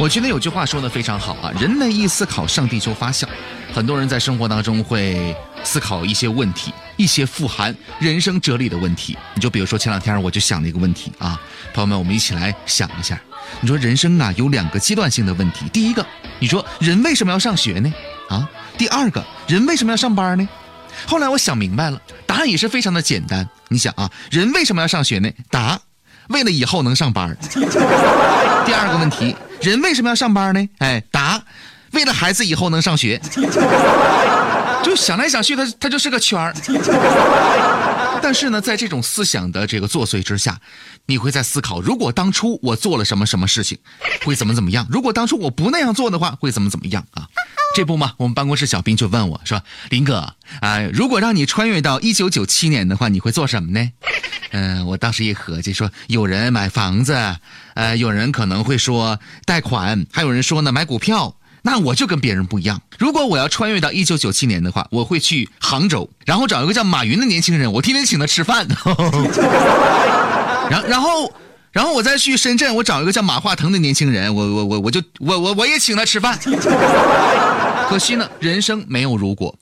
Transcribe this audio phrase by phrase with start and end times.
[0.00, 3.28] 我觉得有句话说的非常好啊，人类一思考，上帝就发笑。
[3.74, 5.34] 很多人在生活当中会
[5.64, 9.18] 思考一些问题，一些富含人生哲理的问题。
[9.34, 11.40] 你就比如说前两天我就想了一个问题啊，
[11.74, 13.20] 朋友们，我们一起来想一下。
[13.60, 16.06] 你说人生啊有两个阶段性的问题，第一个，
[16.38, 17.92] 你说人为什么要上学呢？
[18.28, 20.48] 啊，第二个人为什么要上班呢？
[21.06, 23.48] 后来我想明白了，答案也是非常的简单。
[23.68, 25.28] 你想啊，人为什么要上学呢？
[25.50, 25.80] 答，
[26.28, 27.36] 为了以后能上班。
[28.68, 30.68] 第二个问题，人为什么要上班呢？
[30.80, 31.42] 哎，答，
[31.92, 33.18] 为了孩子以后能上学。
[34.84, 36.54] 就想来想去，他他就是个圈儿。
[38.22, 40.60] 但是呢，在这种思想的这个作祟之下，
[41.06, 43.78] 你会在思考：如果当初我做了什么什么事情，
[44.26, 44.86] 会怎么怎么样？
[44.90, 47.26] 如果当初我不那样做的话，会怎么怎么样啊？
[47.74, 53.90] 这不嘛，我们办公室小兵就问我说：“林哥，啊，如果让你穿越到一九九七年的话，你会做什么呢？”
[54.50, 57.14] 嗯，我当时一合计说：“有人买房子，
[57.74, 61.34] 呃，有人可能会说贷款，还有人说呢买股票。
[61.62, 62.80] 那我就跟别人不一样。
[62.98, 68.66] 如果我要穿越到一九九七年的话，我会去杭州，然后找一个叫马云的年轻人，我天天请他吃饭。
[70.70, 71.32] 然 然后。”
[71.70, 76.36] 然后我再去深圳，我找一个叫马化腾的年轻人，我我我我就我我我也请他吃饭。
[77.88, 79.54] 可惜呢，人生没有如果。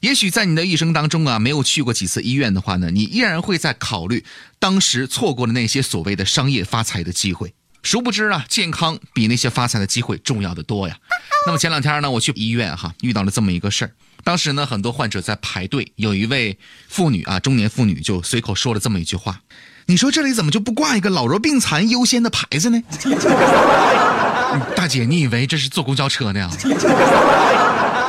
[0.00, 4.24] 也许在你的一生当中啊，没有去过几次医院的话呢，你依然会在考虑
[4.58, 7.52] 当时错过的那些所谓的商业发财的机会。
[7.82, 10.96] 殊不知啊，健康比那些发财的机会重要的多呀。
[11.46, 13.90] 那么前两天呢，我去医院哈，遇到了这么一个事儿。
[14.24, 19.40] 当时呢，很多患者在排队，有一位妇女啊，中年妇女就随口说了这么一句话。
[19.86, 22.82] 你说这里怎么就不挂一个老弱病残优先的牌子呢？
[24.76, 26.50] 大姐，你以为这是坐公交车呢？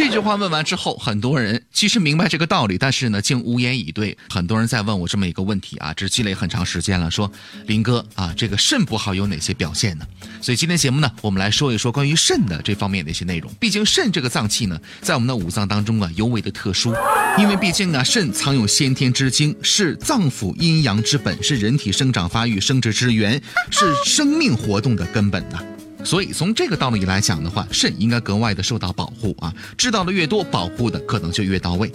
[0.00, 4.16] 这句话问完之后，很多人其实明白这个道理，但是呢，竟无言以对。
[4.30, 7.30] 很多人在问我这么一个问题啊，这积累很长时间了，说
[7.66, 10.06] 林哥啊，这个肾不好有哪些表现呢？
[10.40, 13.52] 所以今天节目呢，我们来说一说关于肾的这方面的一些内容。
[13.60, 16.94] 毕竟肾这个脏器呢，在我们的五脏当中啊，尤为的特殊，
[17.36, 23.38] 因为毕竟啊，肾藏有先天之精，是脏腑阴阳之本，是人体生长发育、生殖之源，
[23.70, 25.62] 是生命活动的根本呐。
[26.02, 31.90] 所以从这个道理来讲的话，肾应该格外的受到保护啊，知道的越多，保护的可能就越到位。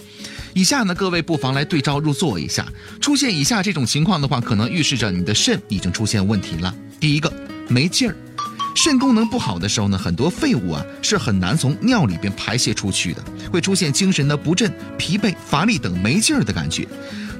[0.54, 2.66] 以下呢，各位不妨来对照入座一下，
[3.00, 6.74] 出现以下这种情况的话，可能预示着你的肾已经出现问题了。
[6.98, 7.32] 第一个，
[7.68, 8.16] 没劲儿。
[8.74, 16.86] 肾功能不好的时候呢，很多废物啊是很难从尿里边排泄出去的，会出现精神的不振、疲惫、乏力等没劲儿的感觉。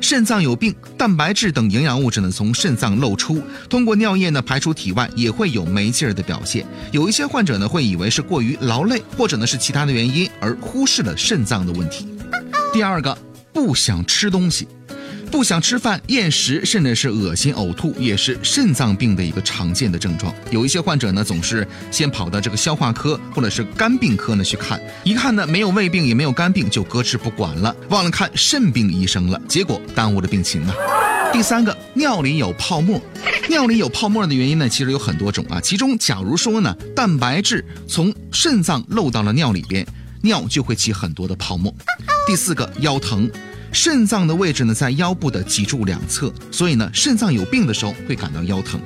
[0.01, 6.65] 肾脏有病，蛋白质等营养物质呢从肾脏漏出，通过尿液呢排出体外，也会有没劲儿的表现。
[6.93, 12.07] 有一些患者呢会以为是过于劳累，或者呢是其他的原因，而忽视了肾脏的问题。
[12.73, 13.17] 第二个，
[13.53, 14.69] 不想吃东西。
[15.37, 20.35] 不想吃饭、厌食，甚至是恶心、呕吐，也是肾脏病的一个常见的症状。
[20.51, 30.75] 有一些患者呢，总是先跑到这个消化科或者是肝病科呢去看，一看呢没有胃病也没有肝病，就搁置不管了，忘了看肾病医生了，结果耽误了病情啊。
[31.35, 32.99] 第三个，尿里有泡沫，
[33.51, 35.61] 尿里有泡沫的原因呢，其实有很多种啊。
[35.61, 39.87] 其中，假如说呢，蛋白质从肾脏漏到了尿里边，
[40.23, 41.75] 尿就会起很多的泡沫。
[42.27, 43.31] 第四个，腰疼。
[43.77, 48.81] 肾脏的位置呢，在腰部的脊柱两侧，所以呢，肾脏有病的时候会感到腰疼。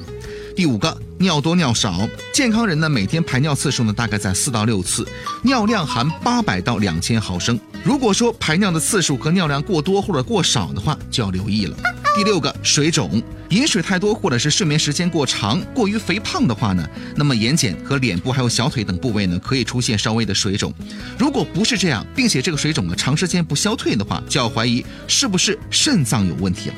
[0.57, 5.07] 第五个，尿多尿少，健康人呢，每天排尿次数呢，大概在四到六次，
[5.45, 7.59] 尿量含八百到两千毫升。
[7.85, 11.77] 如果说排尿的次数和尿量过多或者过少的话，就要留意了。
[12.13, 20.75] 第六个，水肿，饮水太多或者是睡眠时间过长，过于肥胖的话呢，那么眼睑和脸部还有小腿等部位呢，可以出现稍微的水肿。
[21.17, 26.75] 如果不是这样，并且这个水肿呢长时间不消退的话，就要怀疑是不是肾脏有问题了。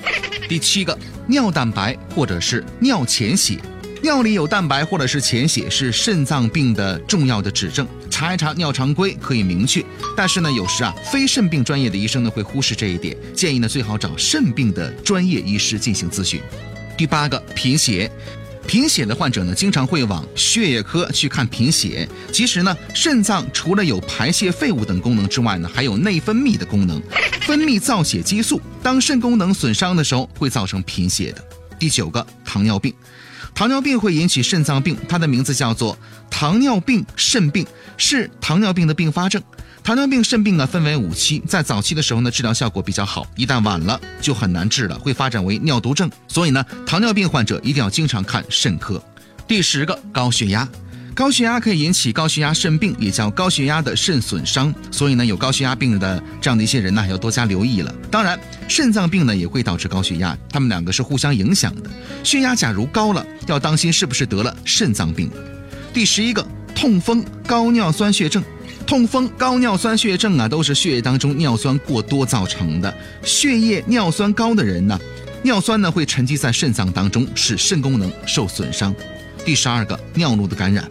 [0.48, 3.59] 第七个，尿蛋白或者是尿潜血。
[4.02, 9.80] 尿里有蛋白或者是潜血是肾脏病的重要的指证，查一查尿常规可以明确。
[10.16, 16.40] 但是呢，有时啊，非肾病专业的医生呢会忽视这一点，建议呢最好找肾病的专业医师进行咨询。
[16.98, 18.10] 第八个贫血，
[18.66, 22.08] 贫血的患者呢经常会往血液科去看贫血。
[22.32, 27.00] 其实呢，肾脏除了有排泄废物等功能之外呢，还有内分泌的功能，
[27.43, 28.60] 分泌造血激素。
[28.82, 31.44] 当肾功能损伤的时候，会造成贫血的。
[31.78, 32.93] 第九个糖尿病。
[33.54, 35.96] 糖尿病会引起肾脏病，它的名字叫做
[36.31, 37.66] 糖尿病肾病，
[37.96, 39.43] 是糖尿病的并发症。
[39.84, 46.10] 糖尿病肾病呢分为五期，在早期的时候呢治疗效果比较好，一旦晚了就很难治了，会发展为尿毒症。
[46.28, 49.02] 所以呢，糖尿病患者一定要经常看肾科。
[49.46, 50.69] 第十个，高血压。
[51.14, 54.75] 高血压可以引起高血压肾病，也叫高血压的肾损伤。
[54.91, 57.94] 所以呢，有高血压病的这样的一些人呢，要多加留意了。
[58.11, 61.91] 当然，肾脏病呢也会导致高血压，他们两个是互相影响的。
[62.25, 65.31] 血压假如高了，要当心是不是得了肾脏病。
[65.93, 68.43] 第十一个，痛风、高尿酸血症。
[68.87, 72.93] 痛风、高尿酸血症啊，都是血液当中尿酸过多造成的。
[73.23, 74.99] 血液尿酸高的人呢，
[75.43, 78.94] 尿酸呢会沉积在肾脏当中，使肾功能受损伤。
[79.44, 80.88] 第十二个，尿路的感染，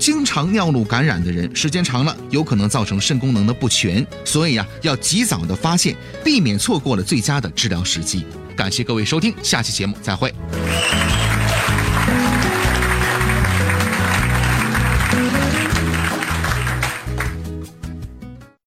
[0.00, 5.94] 经常尿路感染的人，时间长了有可能造成肾功能的不全，所以啊，要及早的发现，
[6.24, 8.24] 避免错过了最佳的治疗时机。
[8.56, 10.34] 感谢各位收听，下期节目再会。